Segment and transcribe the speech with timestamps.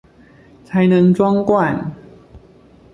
[0.65, 1.91] 才能裝罐